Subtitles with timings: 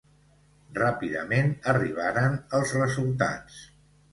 [0.77, 3.61] Ràpidament arribaren els resultats.